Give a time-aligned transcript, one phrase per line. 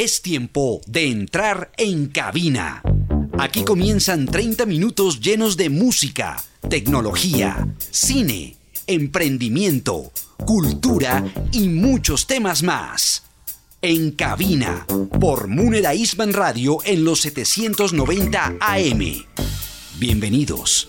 [0.00, 2.80] Es tiempo de entrar en cabina.
[3.38, 10.10] Aquí comienzan 30 minutos llenos de música, tecnología, cine, emprendimiento,
[10.46, 13.24] cultura y muchos temas más.
[13.82, 14.86] En cabina,
[15.20, 19.26] por Munera Isman Radio en los 790 AM.
[19.98, 20.88] Bienvenidos.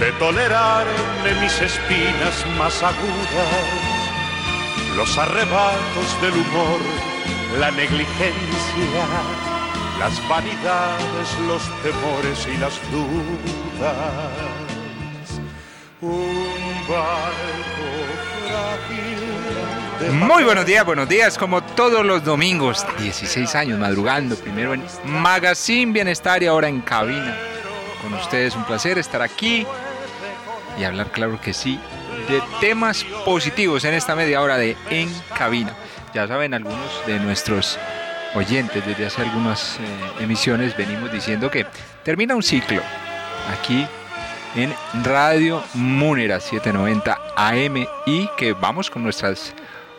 [0.00, 3.64] de tolerarme mis espinas más agudas,
[4.94, 6.80] los arrebatos del humor,
[7.58, 9.06] la negligencia,
[9.98, 14.26] las vanidades, los temores y las dudas.
[16.02, 16.44] Un
[16.86, 17.86] barco
[18.44, 20.12] frágil.
[20.12, 25.90] Muy buenos días, buenos días, como todos los domingos, 16 años madrugando, primero en Magazine
[25.92, 27.34] Bienestar y ahora en cabina.
[28.02, 29.66] Con ustedes un placer estar aquí
[30.78, 31.78] y hablar, claro que sí,
[32.28, 35.72] de temas positivos en esta media hora de En Cabina.
[36.14, 37.78] Ya saben, algunos de nuestros
[38.34, 41.66] oyentes desde hace algunas eh, emisiones venimos diciendo que
[42.02, 42.82] termina un ciclo
[43.50, 43.86] aquí
[44.54, 49.54] en Radio Múnera 790 AM y que vamos con nuestras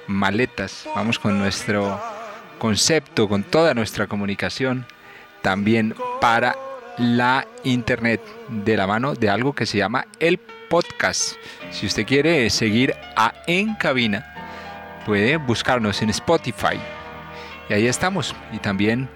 [0.08, 2.00] maletas, vamos con nuestro
[2.58, 4.86] concepto, con toda nuestra comunicación
[5.42, 6.56] también para
[6.98, 10.40] la internet de la mano de algo que se llama el
[10.70, 11.34] podcast.
[11.72, 14.26] Si usted quiere seguir a En Cabina,
[15.06, 16.80] puede buscarnos en Spotify.
[17.70, 18.36] Y ahí estamos.
[18.52, 19.10] Y también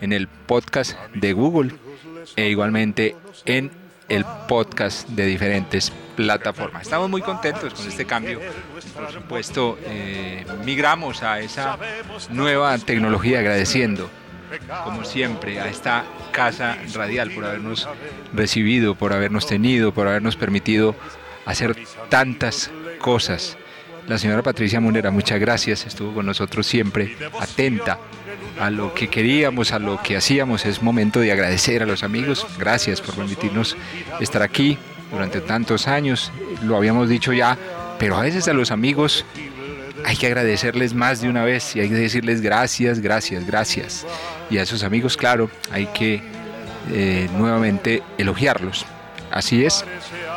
[0.00, 1.72] en el podcast de Google
[2.36, 3.70] e igualmente en
[4.08, 6.82] el podcast de diferentes plataformas.
[6.82, 8.40] Estamos muy contentos con este cambio.
[8.94, 11.78] Por supuesto, eh, migramos a esa
[12.30, 14.10] nueva tecnología agradeciendo,
[14.84, 17.88] como siempre, a esta casa radial por habernos
[18.32, 20.94] recibido, por habernos tenido, por habernos permitido
[21.46, 21.76] hacer
[22.08, 23.56] tantas cosas.
[24.06, 27.98] La señora Patricia Munera, muchas gracias, estuvo con nosotros siempre, atenta
[28.58, 30.66] a lo que queríamos, a lo que hacíamos.
[30.66, 32.46] Es momento de agradecer a los amigos.
[32.58, 33.76] Gracias por permitirnos
[34.20, 34.78] estar aquí
[35.10, 36.32] durante tantos años.
[36.62, 37.56] Lo habíamos dicho ya,
[37.98, 39.24] pero a veces a los amigos
[40.04, 44.06] hay que agradecerles más de una vez y hay que decirles gracias, gracias, gracias.
[44.50, 46.22] Y a esos amigos, claro, hay que
[46.90, 48.86] eh, nuevamente elogiarlos.
[49.30, 49.84] Así es.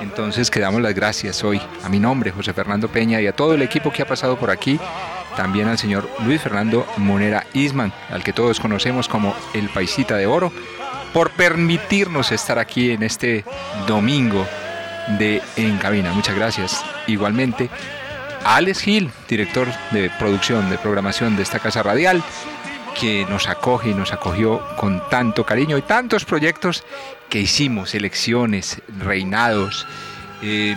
[0.02, 3.62] Entonces quedamos las gracias hoy a mi nombre, José Fernando Peña, y a todo el
[3.62, 4.80] equipo que ha pasado por aquí.
[5.38, 10.26] También al señor Luis Fernando Monera Isman, al que todos conocemos como el Paisita de
[10.26, 10.52] Oro,
[11.14, 13.46] por permitirnos estar aquí en este
[13.88, 14.46] domingo
[15.18, 16.12] de En Cabina.
[16.12, 16.84] Muchas gracias.
[17.08, 17.70] Igualmente
[18.44, 22.24] Alex Gil, director de producción, de programación de esta casa radial,
[23.00, 26.84] que nos acoge y nos acogió con tanto cariño y tantos proyectos
[27.30, 29.88] que hicimos, elecciones, reinados,
[30.42, 30.76] eh,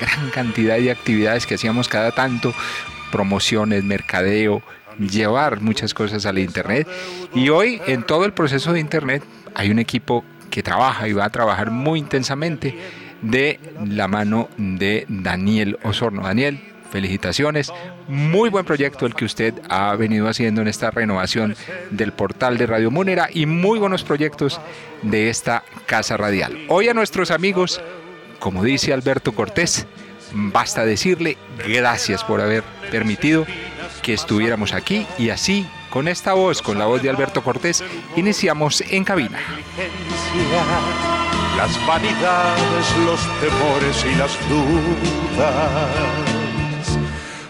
[0.00, 2.54] gran cantidad de actividades que hacíamos cada tanto,
[3.12, 4.62] promociones, mercadeo,
[4.98, 6.88] llevar muchas cosas al Internet.
[7.34, 9.22] Y hoy en todo el proceso de Internet
[9.54, 12.76] hay un equipo que trabaja y va a trabajar muy intensamente
[13.22, 16.22] de la mano de Daniel Osorno.
[16.22, 16.60] Daniel,
[16.90, 17.72] felicitaciones.
[18.08, 21.56] Muy buen proyecto el que usted ha venido haciendo en esta renovación
[21.90, 24.60] del portal de Radio Múnera y muy buenos proyectos
[25.02, 26.58] de esta casa radial.
[26.68, 27.80] Hoy a nuestros amigos,
[28.38, 29.86] como dice Alberto Cortés,
[30.32, 31.36] basta decirle
[31.66, 33.46] gracias por haber permitido
[34.02, 37.84] que estuviéramos aquí y así, con esta voz, con la voz de Alberto Cortés,
[38.16, 39.38] iniciamos en cabina.
[41.60, 46.00] Las vanidades, los temores y las dudas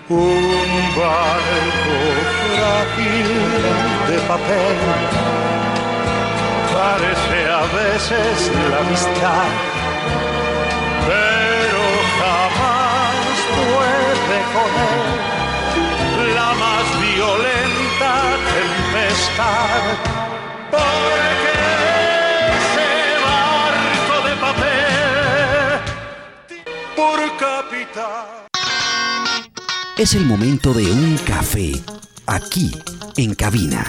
[0.09, 1.97] un barco
[2.43, 3.31] frágil
[4.09, 4.79] de papel.
[6.75, 8.35] Parece a veces
[8.71, 9.51] la amistad,
[11.06, 11.83] pero
[12.19, 18.13] jamás puede con él la más violenta
[18.56, 20.11] tempestad.
[30.00, 31.73] Es el momento de un café,
[32.25, 32.73] aquí
[33.19, 33.85] en cabina.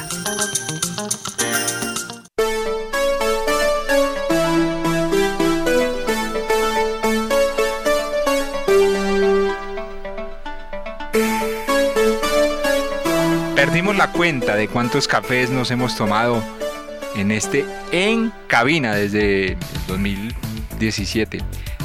[13.55, 16.43] Perdimos la cuenta de cuántos cafés nos hemos tomado
[17.15, 19.57] en este en cabina desde el
[19.87, 21.39] 2017.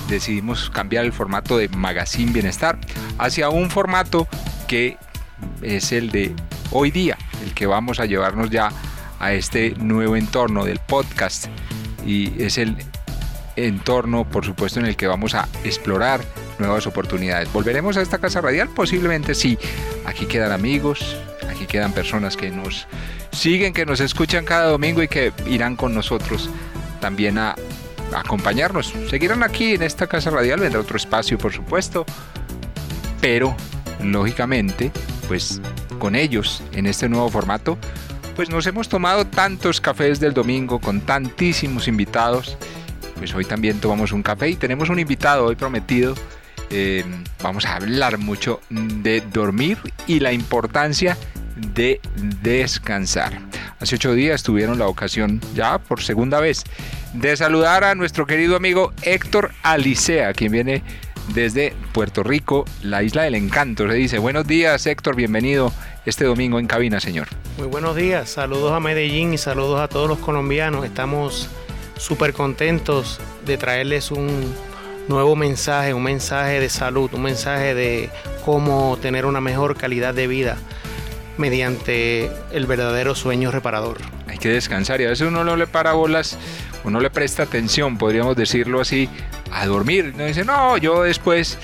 [0.08, 2.78] Decidimos cambiar el formato de Magazine Bienestar
[3.18, 4.28] hacia un formato
[4.68, 4.96] que
[5.62, 6.34] es el de
[6.70, 8.70] hoy día, el que vamos a llevarnos ya
[9.18, 11.46] a este nuevo entorno del podcast
[12.04, 12.76] y es el
[13.56, 16.20] entorno, por supuesto, en el que vamos a explorar
[16.58, 17.52] nuevas oportunidades.
[17.52, 18.68] ¿Volveremos a esta casa radial?
[18.68, 19.58] Posiblemente sí.
[20.04, 21.16] Aquí quedan amigos,
[21.50, 22.86] aquí quedan personas que nos
[23.32, 26.48] siguen, que nos escuchan cada domingo y que irán con nosotros
[27.00, 27.54] también a,
[28.14, 28.92] acompañarnos.
[29.08, 32.04] Seguirán aquí en esta casa radial, vendrá otro espacio, por supuesto,
[33.20, 33.56] pero
[34.02, 34.92] lógicamente,
[35.28, 35.60] pues
[35.98, 37.78] con ellos en este nuevo formato,
[38.36, 42.56] pues nos hemos tomado tantos cafés del domingo con tantísimos invitados.
[43.16, 46.14] Pues hoy también tomamos un café y tenemos un invitado hoy prometido.
[46.68, 47.02] Eh,
[47.42, 51.16] vamos a hablar mucho de dormir y la importancia
[51.56, 52.00] de
[52.42, 53.40] descansar.
[53.80, 56.64] Hace ocho días tuvieron la ocasión, ya por segunda vez,
[57.16, 60.82] de saludar a nuestro querido amigo Héctor Alicea, quien viene
[61.28, 63.88] desde Puerto Rico, la isla del encanto.
[63.88, 65.72] Se dice, buenos días Héctor, bienvenido
[66.04, 67.28] este domingo en cabina, señor.
[67.56, 70.84] Muy buenos días, saludos a Medellín y saludos a todos los colombianos.
[70.84, 71.48] Estamos
[71.96, 74.54] súper contentos de traerles un
[75.08, 78.10] nuevo mensaje, un mensaje de salud, un mensaje de
[78.44, 80.58] cómo tener una mejor calidad de vida
[81.38, 84.15] mediante el verdadero sueño reparador.
[84.52, 86.38] Descansar y a veces uno no le para bolas,
[86.84, 89.08] uno le presta atención, podríamos decirlo así,
[89.52, 90.14] a dormir.
[90.16, 91.58] No dice, no, yo después,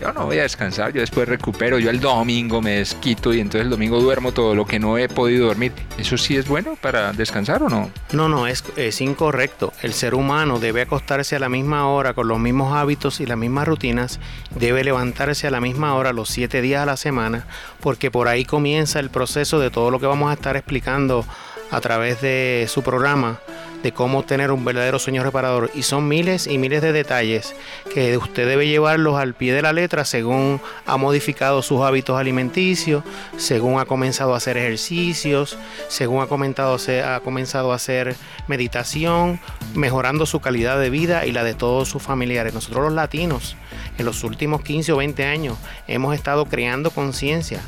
[0.00, 3.62] yo no voy a descansar, yo después recupero, yo el domingo me desquito y entonces
[3.62, 5.72] el domingo duermo todo lo que no he podido dormir.
[5.98, 7.90] ¿Eso sí es bueno para descansar o no?
[8.12, 9.72] No, no, es, es incorrecto.
[9.82, 13.36] El ser humano debe acostarse a la misma hora con los mismos hábitos y las
[13.36, 14.20] mismas rutinas,
[14.54, 17.46] debe levantarse a la misma hora los siete días a la semana,
[17.80, 21.26] porque por ahí comienza el proceso de todo lo que vamos a estar explicando
[21.70, 23.40] a través de su programa
[23.82, 27.54] de cómo tener un verdadero sueño reparador y son miles y miles de detalles
[27.92, 33.02] que usted debe llevarlos al pie de la letra según ha modificado sus hábitos alimenticios,
[33.36, 35.58] según ha comenzado a hacer ejercicios,
[35.88, 38.16] según ha, ha comenzado a hacer
[38.48, 39.40] meditación,
[39.74, 42.54] mejorando su calidad de vida y la de todos sus familiares.
[42.54, 43.56] Nosotros los latinos
[43.98, 45.56] en los últimos 15 o 20 años
[45.86, 47.60] hemos estado creando conciencia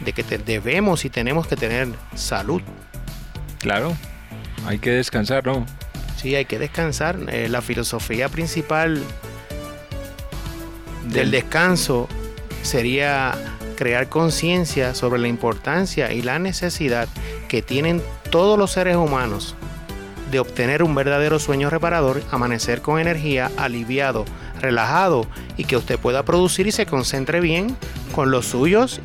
[0.00, 2.62] de que debemos y tenemos que tener salud.
[3.64, 3.96] Claro,
[4.66, 5.64] hay que descansar, ¿no?
[6.18, 7.18] Sí, hay que descansar.
[7.28, 9.02] Eh, la filosofía principal
[11.08, 12.06] del descanso
[12.60, 13.32] sería
[13.74, 17.08] crear conciencia sobre la importancia y la necesidad
[17.48, 19.56] que tienen todos los seres humanos
[20.30, 24.26] de obtener un verdadero sueño reparador, amanecer con energía, aliviado,
[24.60, 25.26] relajado
[25.56, 27.74] y que usted pueda producir y se concentre bien
[28.14, 29.00] con los suyos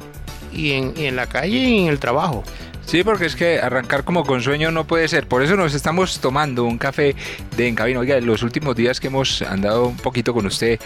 [0.52, 2.44] y en, y en la calle y en el trabajo.
[2.90, 5.28] Sí, porque es que arrancar como con sueño no puede ser.
[5.28, 7.16] Por eso nos estamos tomando un café
[7.56, 8.00] de encabino.
[8.00, 10.80] Oiga, los últimos días que hemos andado un poquito con usted,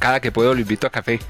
[0.00, 1.20] cada que puedo lo invito a café.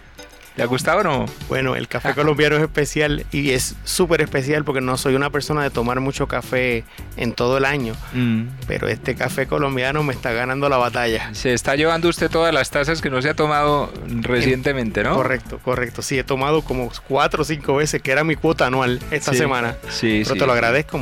[0.58, 1.26] ¿Le ha gustado o no?
[1.48, 5.62] Bueno, el café colombiano es especial y es súper especial porque no soy una persona
[5.62, 6.82] de tomar mucho café
[7.16, 7.94] en todo el año.
[8.12, 8.42] Mm.
[8.66, 11.32] Pero este café colombiano me está ganando la batalla.
[11.32, 15.14] Se está llevando usted todas las tazas que no se ha tomado recientemente, ¿no?
[15.14, 16.02] Correcto, correcto.
[16.02, 19.38] Sí, he tomado como cuatro o cinco veces, que era mi cuota anual esta Sí.
[19.38, 19.76] semana.
[19.88, 20.40] Sí, Pero sí.
[20.40, 21.00] te lo agradezco.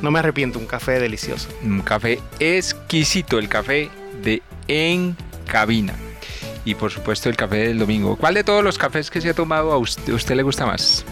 [0.00, 1.48] No me arrepiento, un café delicioso.
[1.64, 3.90] Un café exquisito, el café
[4.22, 5.92] de En Cabina.
[6.70, 8.14] Y por supuesto el café del domingo.
[8.14, 11.04] ¿Cuál de todos los cafés que se ha tomado a usted, usted le gusta más?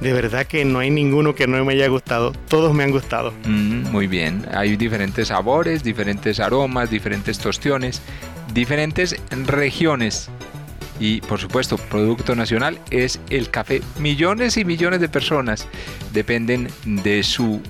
[0.00, 2.30] De verdad que no hay ninguno que no me haya gustado.
[2.46, 3.32] Todos me han gustado.
[3.44, 4.46] Mm, muy bien.
[4.54, 8.00] Hay diferentes sabores, diferentes aromas, diferentes tostiones,
[8.54, 9.16] diferentes
[9.48, 10.30] regiones.
[11.00, 13.82] Y por supuesto, producto nacional es el café.
[13.98, 15.66] Millones y millones de personas
[16.12, 17.60] dependen de su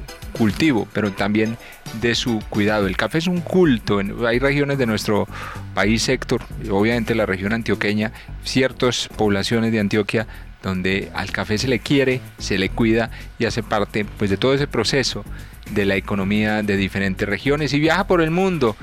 [0.40, 1.58] cultivo, pero también
[2.00, 2.86] de su cuidado.
[2.86, 4.00] El café es un culto.
[4.26, 5.28] Hay regiones de nuestro
[5.74, 10.26] país, sector, obviamente la región antioqueña, ciertas poblaciones de Antioquia
[10.62, 14.54] donde al café se le quiere, se le cuida y hace parte pues, de todo
[14.54, 15.26] ese proceso
[15.72, 18.76] de la economía de diferentes regiones y viaja por el mundo.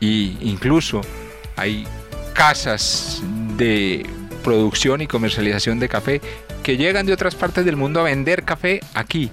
[0.00, 1.02] Y incluso
[1.56, 1.86] hay
[2.32, 3.22] casas
[3.58, 4.06] de
[4.42, 6.22] producción y comercialización de café
[6.62, 9.30] que llegan de otras partes del mundo a vender café aquí.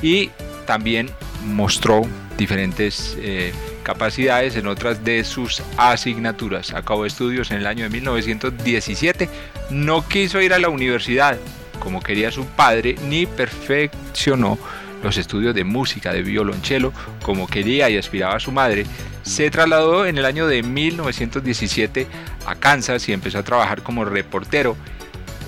[0.00, 0.30] y
[0.66, 1.10] también
[1.44, 2.02] mostró
[2.36, 3.52] diferentes eh,
[3.82, 6.72] capacidades en otras de sus asignaturas.
[6.72, 9.28] Acabó estudios en el año de 1917.
[9.70, 11.36] No quiso ir a la universidad
[11.78, 14.58] como quería su padre, ni perfeccionó
[15.02, 18.86] los estudios de música de violonchelo como quería y aspiraba su madre,
[19.22, 22.06] se trasladó en el año de 1917
[22.46, 24.76] a Kansas y empezó a trabajar como reportero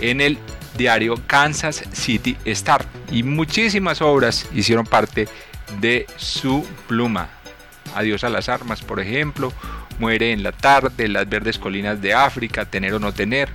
[0.01, 0.39] en el
[0.77, 5.29] diario Kansas City Star y muchísimas obras hicieron parte
[5.81, 7.29] de su pluma.
[7.95, 9.53] Adiós a las armas, por ejemplo,
[9.99, 13.51] Muere en la tarde, Las verdes colinas de África, Tener o no tener,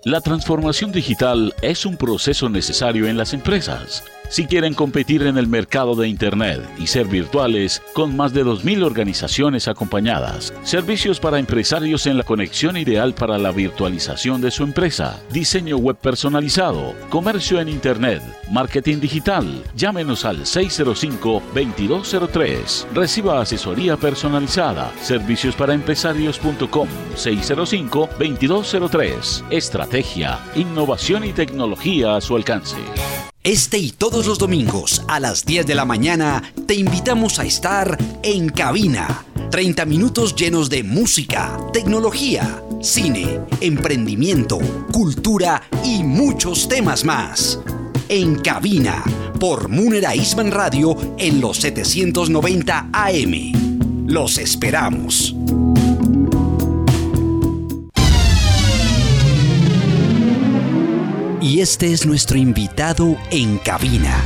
[0.07, 5.47] La transformación digital es un proceso necesario en las empresas Si quieren competir en el
[5.47, 12.07] mercado de Internet y ser virtuales, con más de 2.000 organizaciones acompañadas, servicios para empresarios
[12.07, 17.69] en la conexión ideal para la virtualización de su empresa, diseño web personalizado, comercio en
[17.69, 22.87] Internet, marketing digital, llámenos al 605-2203.
[22.93, 29.45] Reciba asesoría personalizada, servicios para empresarios.com 605-2203.
[29.51, 32.79] Estrategia, innovación y tecnología a su alcance.
[33.47, 37.97] Este y todos los domingos a las 10 de la mañana te invitamos a estar
[38.25, 39.25] en cabina.
[39.53, 44.59] 30 minutos llenos de música, tecnología, cine, emprendimiento,
[44.91, 47.61] cultura y muchos temas más.
[48.09, 49.05] En cabina,
[49.39, 54.07] por Munera Isman Radio en los 790 AM.
[54.09, 55.37] Los esperamos.
[61.47, 64.21] Y este es nuestro invitado en cabina.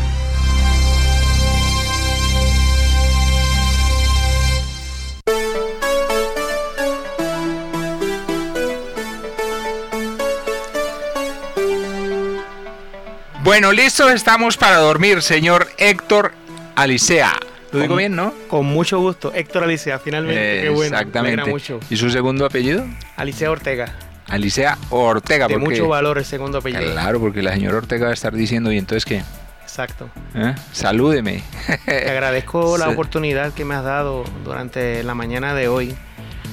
[13.44, 16.32] Bueno, listos estamos para dormir, señor Héctor
[16.74, 17.34] Alicea.
[17.72, 18.32] ¿Lo digo bien, no?
[18.48, 20.62] Con mucho gusto, Héctor Alicea, finalmente.
[20.62, 20.96] Qué bueno.
[20.96, 21.50] Exactamente.
[21.50, 21.80] mucho.
[21.90, 22.86] ¿Y su segundo apellido?
[23.16, 24.10] Alicea Ortega.
[24.30, 25.49] Alicea Ortega.
[25.49, 26.92] De porque- mucho valor el segundo apellido.
[26.92, 29.22] Claro, porque la señora Ortega va a estar diciendo, ¿y entonces qué?
[29.62, 30.08] Exacto.
[30.34, 30.54] ¿Eh?
[30.72, 31.42] Salúdeme.
[31.84, 35.94] Te agradezco la oportunidad que me has dado durante la mañana de hoy.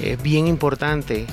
[0.01, 1.25] Es bien importante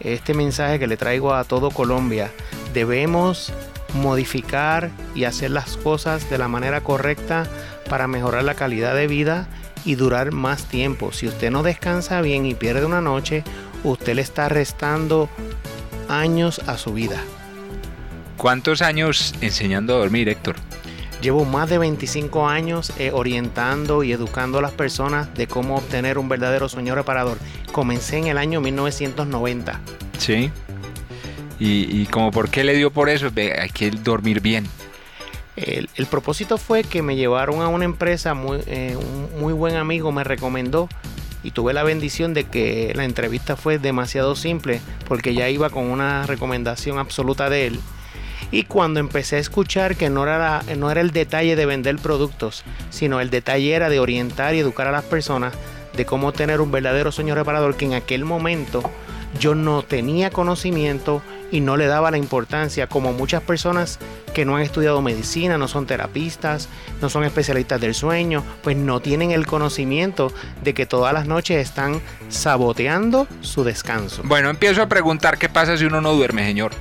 [0.00, 2.30] este mensaje que le traigo a todo Colombia.
[2.74, 3.52] Debemos
[3.94, 7.46] modificar y hacer las cosas de la manera correcta
[7.88, 9.48] para mejorar la calidad de vida
[9.84, 11.12] y durar más tiempo.
[11.12, 13.44] Si usted no descansa bien y pierde una noche,
[13.82, 15.28] usted le está restando
[16.10, 17.22] años a su vida.
[18.36, 20.56] ¿Cuántos años enseñando a dormir, Héctor?
[21.20, 26.16] Llevo más de 25 años eh, orientando y educando a las personas de cómo obtener
[26.18, 27.36] un verdadero sueño reparador.
[27.72, 29.80] Comencé en el año 1990.
[30.18, 30.50] Sí.
[31.58, 33.28] ¿Y, y como por qué le dio por eso?
[33.36, 34.66] Hay que dormir bien.
[35.56, 39.76] El, el propósito fue que me llevaron a una empresa, muy, eh, un muy buen
[39.76, 40.88] amigo me recomendó
[41.42, 45.86] y tuve la bendición de que la entrevista fue demasiado simple porque ya iba con
[45.86, 47.80] una recomendación absoluta de él.
[48.52, 52.64] Y cuando empecé a escuchar que no era, no era el detalle de vender productos,
[52.90, 55.54] sino el detalle era de orientar y educar a las personas
[55.96, 58.82] de cómo tener un verdadero sueño reparador que en aquel momento
[59.38, 63.98] yo no tenía conocimiento y no le daba la importancia como muchas personas
[64.34, 66.68] que no han estudiado medicina, no son terapistas,
[67.00, 71.58] no son especialistas del sueño, pues no tienen el conocimiento de que todas las noches
[71.58, 74.22] están saboteando su descanso.
[74.24, 76.72] Bueno, empiezo a preguntar qué pasa si uno no duerme, señor.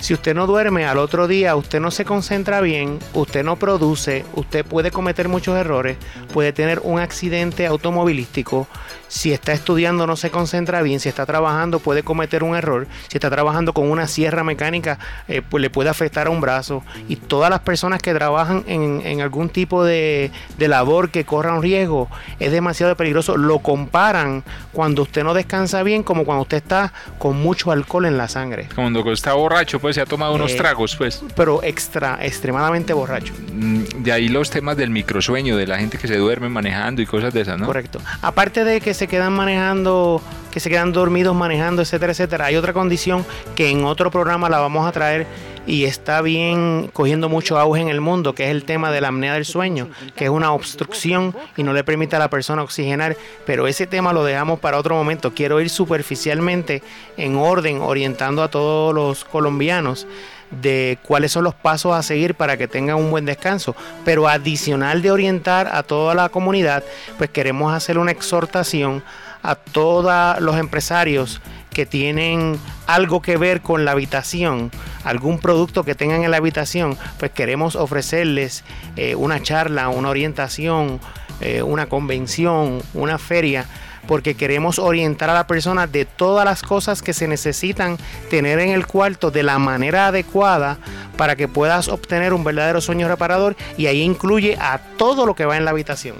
[0.00, 4.24] Si usted no duerme al otro día, usted no se concentra bien, usted no produce,
[4.34, 5.98] usted puede cometer muchos errores,
[6.32, 8.66] puede tener un accidente automovilístico.
[9.08, 13.18] Si está estudiando no se concentra bien, si está trabajando puede cometer un error, si
[13.18, 16.82] está trabajando con una sierra mecánica eh, pues le puede afectar a un brazo.
[17.08, 21.62] Y todas las personas que trabajan en, algún tipo de, de labor que corra un
[21.62, 22.08] riesgo
[22.38, 23.36] es demasiado peligroso.
[23.36, 28.16] Lo comparan cuando usted no descansa bien como cuando usted está con mucho alcohol en
[28.16, 28.68] la sangre.
[28.74, 31.22] Cuando está borracho, pues se ha tomado unos Eh, tragos, pues.
[31.34, 33.32] pero extra, extremadamente borracho.
[33.52, 37.06] Mm, De ahí los temas del microsueño, de la gente que se duerme manejando y
[37.06, 37.66] cosas de esas, ¿no?
[37.66, 38.00] Correcto.
[38.22, 42.72] Aparte de que se quedan manejando, que se quedan dormidos manejando, etcétera, etcétera, hay otra
[42.72, 43.24] condición
[43.54, 45.26] que en otro programa la vamos a traer
[45.70, 49.06] y está bien cogiendo mucho auge en el mundo, que es el tema de la
[49.08, 53.16] apnea del sueño, que es una obstrucción y no le permite a la persona oxigenar,
[53.46, 55.32] pero ese tema lo dejamos para otro momento.
[55.32, 56.82] Quiero ir superficialmente
[57.16, 60.08] en orden, orientando a todos los colombianos
[60.50, 63.76] de cuáles son los pasos a seguir para que tengan un buen descanso.
[64.04, 66.82] Pero adicional de orientar a toda la comunidad,
[67.16, 69.04] pues queremos hacer una exhortación
[69.44, 74.70] a todos los empresarios que tienen algo que ver con la habitación,
[75.04, 78.64] algún producto que tengan en la habitación, pues queremos ofrecerles
[78.96, 81.00] eh, una charla, una orientación,
[81.40, 83.66] eh, una convención, una feria
[84.06, 87.96] porque queremos orientar a la persona de todas las cosas que se necesitan
[88.28, 90.78] tener en el cuarto de la manera adecuada
[91.16, 95.44] para que puedas obtener un verdadero sueño reparador y ahí incluye a todo lo que
[95.44, 96.16] va en la habitación.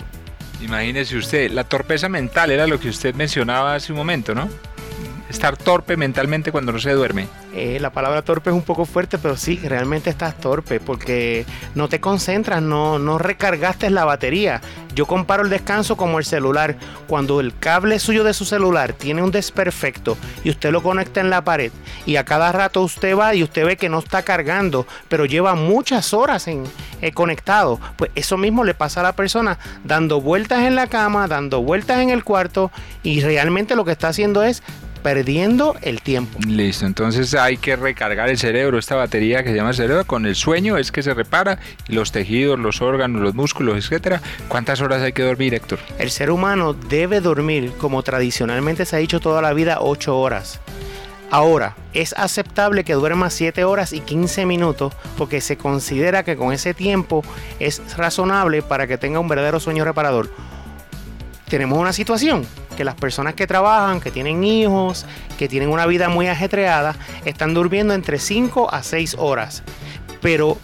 [0.61, 4.49] Imagínese usted, la torpeza mental era lo que usted mencionaba hace un momento, ¿no?
[5.31, 7.29] Estar torpe mentalmente cuando no se duerme.
[7.55, 11.89] eh, la palabra torpe es un poco fuerte, pero sí, realmente estás torpe porque no
[11.89, 14.61] te concentras, no, no recargaste la batería.
[14.95, 16.77] Yo comparo el descanso como el celular.
[17.07, 21.31] Cuando el cable suyo de su celular tiene un desperfecto y usted lo conecta en
[21.31, 21.71] la pared
[22.07, 25.55] y a cada rato usted va y usted ve que no está cargando, pero lleva
[25.55, 26.65] muchas horas en,
[27.03, 31.29] eh, conectado, pues eso mismo le pasa a la persona dando vueltas en la cama,
[31.29, 32.71] dando vueltas en el cuarto
[33.03, 34.63] y realmente lo que está haciendo es
[35.03, 36.39] perdiendo el tiempo.
[36.47, 40.35] Listo, entonces hay que recargar el cerebro, esta batería que se llama cerebro, con el
[40.35, 41.59] sueño es que se repara,
[41.89, 44.21] los tejidos, los órganos, los músculos, etcétera.
[44.49, 45.79] ¿Cuántas horas hay que dormir, Héctor?
[45.99, 50.61] El ser humano debe dormir, como tradicionalmente se ha dicho toda la vida, 8 horas.
[51.33, 56.53] Ahora, es aceptable que duerma 7 horas y 15 minutos porque se considera que con
[56.53, 57.23] ese tiempo
[57.61, 60.29] es razonable para que tenga un verdadero sueño reparador.
[61.49, 62.47] Tenemos una situación
[62.81, 65.05] que las personas que trabajan, que tienen hijos,
[65.39, 69.63] que tienen una vida muy ajetreada, están durmiendo entre 5 a 6 horas.
[70.23, 70.57] Pero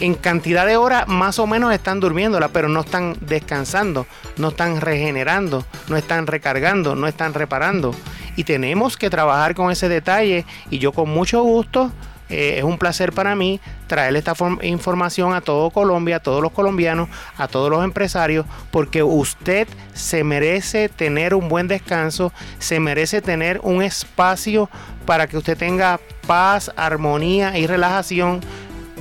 [0.00, 4.80] en cantidad de horas más o menos están durmiéndola, pero no están descansando, no están
[4.80, 7.94] regenerando, no están recargando, no están reparando.
[8.34, 11.92] Y tenemos que trabajar con ese detalle y yo con mucho gusto
[12.32, 16.52] eh, es un placer para mí traerle esta información a todo Colombia, a todos los
[16.52, 23.20] colombianos, a todos los empresarios, porque usted se merece tener un buen descanso, se merece
[23.20, 24.70] tener un espacio
[25.04, 28.40] para que usted tenga paz, armonía y relajación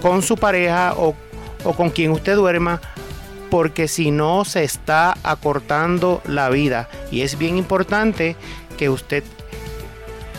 [0.02, 1.16] con su pareja o,
[1.64, 2.82] o con quien usted duerma
[3.50, 6.90] porque si no se está acortando la vida.
[7.12, 8.36] Y es bien importante
[8.78, 9.24] que usted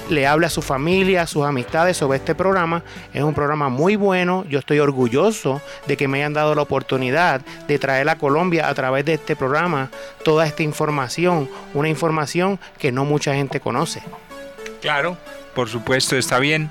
[0.08, 2.82] le hable a su familia, a sus amistades sobre este programa.
[3.12, 4.44] Es un programa muy bueno.
[4.48, 8.74] Yo estoy orgulloso de que me hayan dado la oportunidad de traer a Colombia a
[8.74, 9.90] través de este programa
[10.24, 14.02] toda esta información, una información que no mucha gente conoce.
[14.80, 15.16] Claro,
[15.54, 16.70] por supuesto, está bien.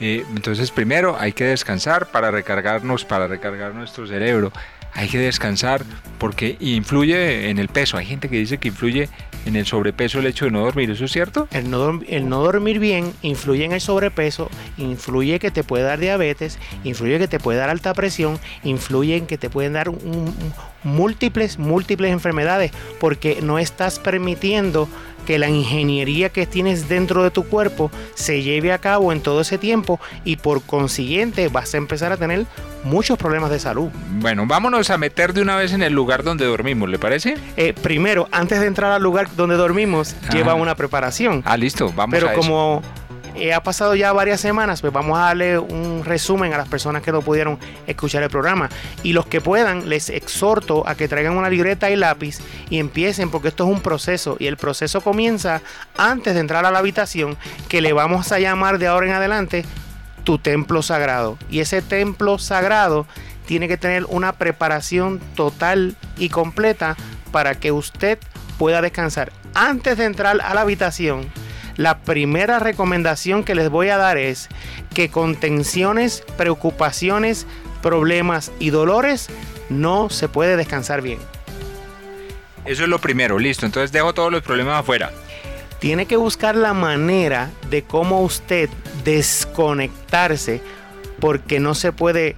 [0.00, 4.52] Eh, entonces primero hay que descansar para recargarnos, para recargar nuestro cerebro
[4.94, 5.84] hay que descansar
[6.18, 7.96] porque influye en el peso.
[7.96, 9.08] Hay gente que dice que influye
[9.44, 11.48] en el sobrepeso el hecho de no dormir, ¿eso es cierto?
[11.52, 17.18] El no, dormir bien influye en el sobrepeso, influye que te puede dar diabetes, influye
[17.18, 19.90] que te puede dar alta presión, influye en que te pueden dar
[20.82, 24.88] múltiples, múltiples enfermedades porque no estás permitiendo
[25.26, 29.40] que la ingeniería que tienes dentro de tu cuerpo se lleve a cabo en todo
[29.40, 32.46] ese tiempo y por consiguiente vas a empezar a tener
[32.84, 33.90] muchos problemas de salud.
[34.20, 37.36] Bueno, vámonos a meter de una vez en el lugar donde dormimos, ¿le parece?
[37.56, 41.42] Eh, primero, antes de entrar al lugar donde dormimos, lleva una preparación.
[41.44, 42.40] Ah, listo, vamos Pero a eso.
[42.40, 42.82] como
[43.34, 47.02] eh, ha pasado ya varias semanas, pues vamos a darle un resumen a las personas
[47.02, 48.68] que no pudieron escuchar el programa.
[49.02, 52.38] Y los que puedan, les exhorto a que traigan una libreta y lápiz
[52.70, 54.36] y empiecen, porque esto es un proceso.
[54.38, 55.62] Y el proceso comienza
[55.96, 57.36] antes de entrar a la habitación,
[57.68, 59.64] que le vamos a llamar de ahora en adelante
[60.24, 61.38] tu templo sagrado.
[61.50, 63.06] Y ese templo sagrado
[63.46, 66.96] tiene que tener una preparación total y completa
[67.30, 68.18] para que usted
[68.58, 69.32] pueda descansar.
[69.54, 71.30] Antes de entrar a la habitación,
[71.76, 74.48] la primera recomendación que les voy a dar es
[74.94, 77.46] que con tensiones, preocupaciones,
[77.82, 79.28] problemas y dolores
[79.68, 81.18] no se puede descansar bien.
[82.64, 83.66] Eso es lo primero, listo.
[83.66, 85.10] Entonces dejo todos los problemas afuera.
[85.80, 88.70] Tiene que buscar la manera de cómo usted
[89.04, 90.60] desconectarse
[91.20, 92.36] porque no se puede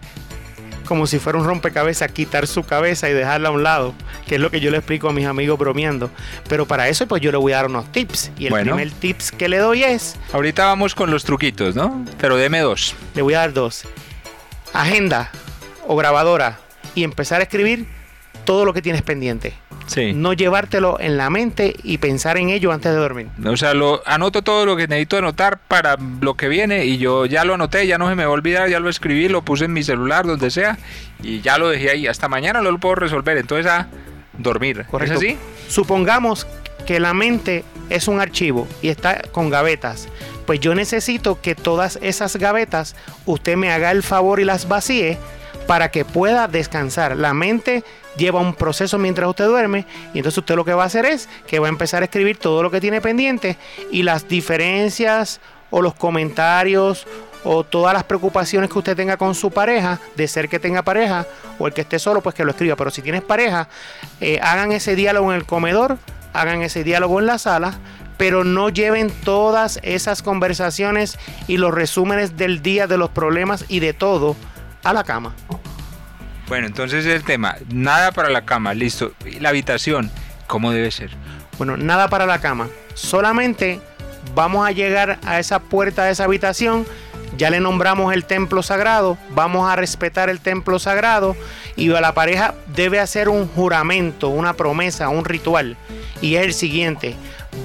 [0.87, 3.93] como si fuera un rompecabezas, quitar su cabeza y dejarla a un lado,
[4.29, 6.11] que es lo que yo le explico a mis amigos bromeando.
[6.49, 8.31] Pero para eso, pues yo le voy a dar unos tips.
[8.39, 8.77] Y el Bueno.
[8.77, 12.05] primer tips que le doy es, Ahorita vamos con los truquitos, ¿no?
[12.19, 12.95] Pero deme dos.
[13.17, 13.83] le voy a dar dos.
[14.73, 15.33] Agenda
[15.89, 16.61] o grabadora
[16.95, 17.87] y empezar a escribir
[18.45, 19.55] todo lo que tienes pendiente.
[19.87, 20.13] Sí.
[20.13, 23.29] No llevártelo en la mente y pensar en ello antes de dormir.
[23.45, 27.27] O sea, lo, anoto todo lo que necesito anotar para lo que viene y yo
[27.27, 29.67] ya lo anoté, ya no se me va a olvidar, ya lo escribí, lo puse
[29.67, 30.79] en mi celular, donde sea,
[31.23, 32.07] y ya lo dejé ahí.
[32.07, 33.89] Hasta mañana lo puedo resolver, entonces a
[34.39, 34.85] dormir.
[34.91, 35.15] Correcto.
[35.15, 35.39] ¿Es así?
[35.69, 36.47] Supongamos
[36.87, 40.09] que la mente es un archivo y está con gavetas.
[40.47, 42.95] Pues yo necesito que todas esas gavetas
[43.27, 45.19] usted me haga el favor y las vacíe
[45.67, 47.17] para que pueda descansar.
[47.17, 47.85] La mente
[48.17, 51.29] lleva un proceso mientras usted duerme y entonces usted lo que va a hacer es
[51.47, 53.57] que va a empezar a escribir todo lo que tiene pendiente
[53.91, 57.07] y las diferencias o los comentarios
[57.45, 61.27] o todas las preocupaciones que usted tenga con su pareja, de ser que tenga pareja
[61.59, 62.75] o el que esté solo, pues que lo escriba.
[62.75, 63.69] Pero si tienes pareja,
[64.21, 65.99] eh, hagan ese diálogo en el comedor,
[66.33, 67.79] hagan ese diálogo en la sala,
[68.17, 73.79] pero no lleven todas esas conversaciones y los resúmenes del día de los problemas y
[73.79, 74.35] de todo
[74.91, 75.35] a la cama.
[76.49, 79.13] Bueno, entonces el tema, nada para la cama, listo.
[79.25, 80.11] Y la habitación,
[80.47, 81.11] ¿cómo debe ser?
[81.59, 82.69] Bueno, nada para la cama.
[82.95, 83.81] Solamente
[84.35, 86.87] vamos a llegar a esa puerta de esa habitación
[87.37, 91.37] ya le nombramos el templo sagrado, vamos a respetar el templo sagrado
[91.77, 95.77] y la pareja debe hacer un juramento, una promesa, un ritual.
[96.23, 97.15] Y es el siguiente,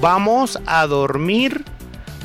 [0.00, 1.64] vamos a dormir,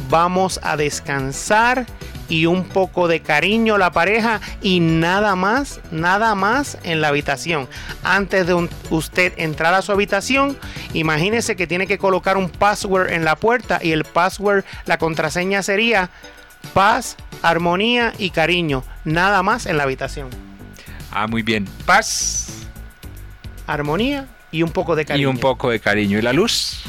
[0.10, 1.86] vamos a descansar
[2.30, 7.68] y un poco de cariño la pareja y nada más, nada más en la habitación.
[8.04, 10.58] Antes de usted entrar a su habitación,
[10.94, 15.64] imagínese que tiene que colocar un password en la puerta y el password, la contraseña
[15.64, 16.10] sería
[16.74, 18.84] paz, armonía y cariño.
[19.06, 20.30] Nada más en la habitación.
[21.12, 21.66] Ah, muy bien.
[21.86, 22.68] Paz,
[23.66, 25.30] armonía y un poco de cariño.
[25.30, 26.20] Y un poco de cariño.
[26.20, 26.84] ¿Y la luz?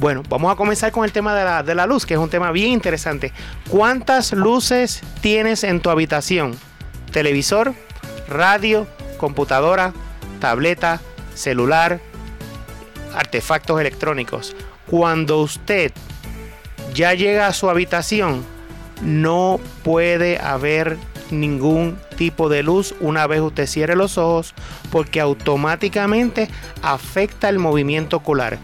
[0.00, 2.30] Bueno, vamos a comenzar con el tema de la, de la, luz, que es un
[2.30, 3.34] tema bien interesante.
[3.68, 6.56] ¿Cuántas luces tienes en tu habitación?
[7.12, 7.74] Televisor,
[8.26, 8.86] radio,
[9.18, 9.92] computadora,
[10.40, 11.02] tableta,
[11.34, 12.00] celular,
[13.14, 14.56] artefactos electrónicos.
[14.86, 15.92] Cuando usted
[16.94, 18.42] ya llega a su habitación,
[19.02, 20.96] no puede haber
[21.30, 24.54] ningún tipo de luz una vez usted cierre los ojos
[24.90, 26.48] porque automáticamente
[26.80, 28.58] afecta el movimiento ocular.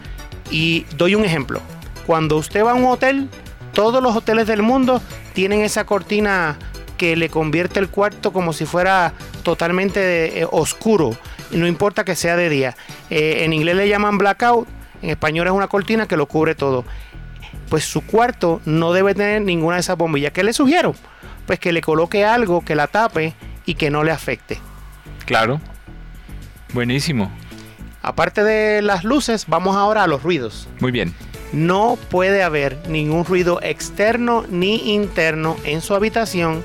[0.49, 1.61] Y doy un ejemplo.
[2.05, 3.29] Cuando usted va a un hotel,
[3.73, 5.01] todos los hoteles del mundo
[5.33, 6.57] tienen esa cortina
[6.97, 11.15] que le convierte el cuarto como si fuera totalmente eh, oscuro.
[11.51, 12.75] No importa que sea de día.
[13.09, 14.67] Eh, en inglés le llaman blackout.
[15.01, 16.83] En español es una cortina que lo cubre todo
[17.69, 20.31] pues su cuarto no debe tener ninguna de esas bombillas.
[20.31, 20.95] ¿Qué le sugiero?
[21.45, 23.33] Pues que le coloque algo que la tape
[23.65, 24.59] y que no le afecte.
[25.25, 25.59] Claro.
[26.73, 27.31] Buenísimo.
[28.07, 30.67] Aparte de las luces, vamos ahora a los ruidos.
[30.79, 31.13] Muy bien.
[31.51, 36.63] No puede haber ningún ruido externo ni interno en su habitación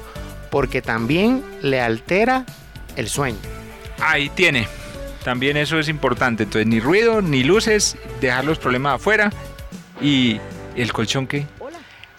[0.50, 2.44] porque también le altera
[2.96, 3.38] el sueño.
[4.00, 4.68] Ahí tiene.
[5.24, 6.44] También eso es importante.
[6.44, 9.30] Entonces, ni ruido, ni luces, dejar los problemas afuera
[10.00, 10.40] y
[10.76, 11.46] ¿El colchón qué?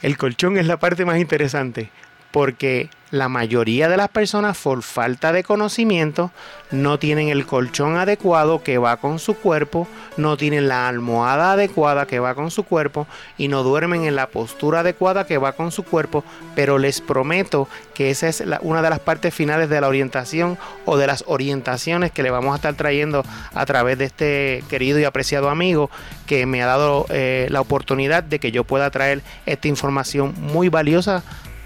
[0.01, 1.89] El colchón es la parte más interesante
[2.31, 6.31] porque la mayoría de las personas por falta de conocimiento
[6.71, 12.07] no tienen el colchón adecuado que va con su cuerpo, no tienen la almohada adecuada
[12.07, 13.05] que va con su cuerpo
[13.37, 16.23] y no duermen en la postura adecuada que va con su cuerpo,
[16.55, 20.97] pero les prometo que esa es una de las partes finales de la orientación o
[20.97, 23.23] de las orientaciones que le vamos a estar trayendo
[23.53, 25.91] a través de este querido y apreciado amigo
[26.25, 30.69] que me ha dado eh, la oportunidad de que yo pueda traer esta información muy
[30.69, 31.21] valiosa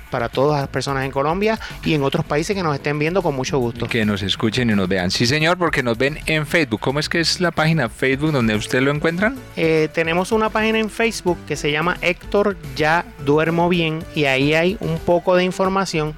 [0.10, 3.36] para todas las personas en Colombia y en otros países que nos estén viendo con
[3.36, 3.88] mucho gusto.
[3.88, 5.12] Que nos escuchen y nos vean.
[5.12, 6.80] Sí, señor, porque nos ven en Facebook.
[6.80, 9.36] ¿Cómo es que es la página Facebook donde usted lo encuentran?
[9.56, 14.54] Eh, tenemos una página en Facebook que se llama Héctor Ya Duermo Bien y ahí
[14.54, 16.16] hay un poco de información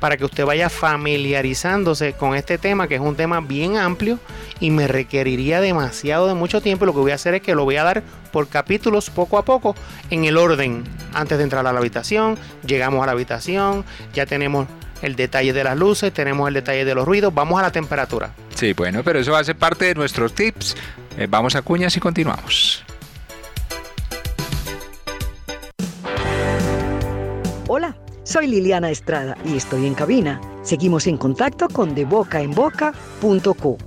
[0.00, 4.18] para que usted vaya familiarizándose con este tema, que es un tema bien amplio
[4.60, 6.86] y me requeriría demasiado de mucho tiempo.
[6.86, 9.44] Lo que voy a hacer es que lo voy a dar por capítulos poco a
[9.44, 9.74] poco
[10.10, 10.84] en el orden.
[11.14, 13.84] Antes de entrar a la habitación, llegamos a la habitación,
[14.14, 14.68] ya tenemos
[15.02, 18.32] el detalle de las luces, tenemos el detalle de los ruidos, vamos a la temperatura.
[18.54, 20.76] Sí, bueno, pero eso va a ser parte de nuestros tips.
[21.16, 22.84] Eh, vamos a cuñas y continuamos.
[27.68, 27.94] Hola.
[28.28, 30.38] Soy Liliana Estrada y estoy en cabina.
[30.62, 33.78] Seguimos en contacto con debocaenboca.co,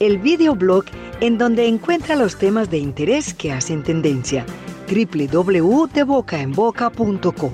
[0.00, 0.84] el videoblog
[1.20, 4.44] en donde encuentra los temas de interés que hacen tendencia.
[4.86, 7.50] www.debocaenboca.co.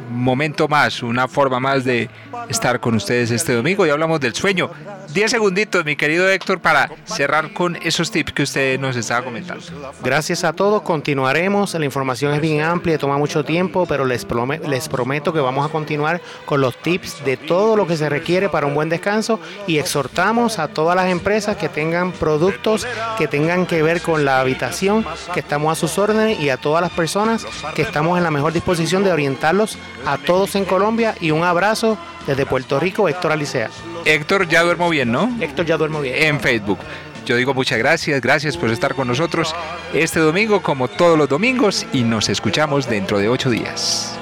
[0.10, 2.10] momento más, una forma más de
[2.50, 4.71] estar con ustedes este domingo y hablamos del sueño.
[5.13, 9.63] Diez segunditos, mi querido Héctor, para cerrar con esos tips que usted nos estaba comentando.
[10.04, 11.74] Gracias a todos, continuaremos.
[11.74, 14.28] La información es bien amplia, toma mucho tiempo, pero les,
[14.67, 18.50] les prometo que vamos a continuar con los tips de todo lo que se requiere
[18.50, 22.86] para un buen descanso y exhortamos a todas las empresas que tengan productos
[23.17, 26.82] que tengan que ver con la habitación, que estamos a sus órdenes y a todas
[26.82, 31.32] las personas que estamos en la mejor disposición de orientarlos a todos en Colombia y
[31.32, 33.69] un abrazo desde Puerto Rico, Héctor Alicea.
[34.05, 35.35] Héctor, ya duermo bien, ¿no?
[35.41, 36.15] Héctor, ya duermo bien.
[36.21, 36.79] En Facebook.
[37.25, 39.53] Yo digo muchas gracias, gracias por estar con nosotros
[39.93, 44.17] este domingo como todos los domingos y nos escuchamos dentro de ocho días.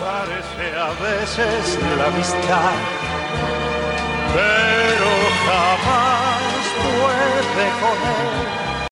[0.00, 2.72] Parece a veces la amistad,
[4.32, 5.10] pero
[5.44, 6.40] jamás
[6.82, 8.45] puede con él